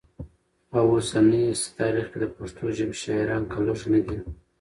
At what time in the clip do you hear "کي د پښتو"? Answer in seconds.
2.11-2.65